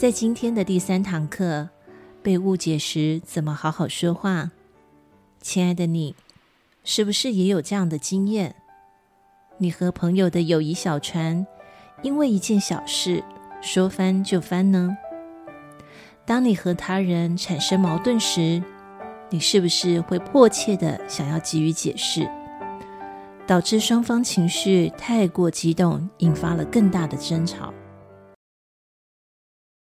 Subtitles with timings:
[0.00, 1.68] 在今天的第三堂课
[2.22, 4.50] 被误解时怎么好好说话？
[5.42, 6.14] 亲爱的你
[6.84, 8.54] 是不是也有这样的经验？
[9.58, 11.46] 你和朋友的友谊小船
[12.00, 13.22] 因为一件小事
[13.60, 14.96] 说翻就翻呢？
[16.24, 18.62] 当你和他人产生矛盾时
[19.28, 22.26] 你是不是会迫切的想要给予解释？
[23.46, 27.74] 导致双方情绪太过激动引发了更大的争吵。